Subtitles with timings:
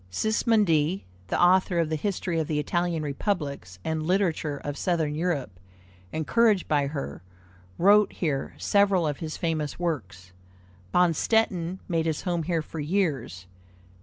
[0.09, 5.59] Sismondi, the author of the History of the Italian Republics, and Literature of Southern Europe,
[6.11, 7.21] encouraged by her,
[7.77, 10.31] wrote here several of his famous works.
[10.91, 13.45] Bonstetten made his home here for years.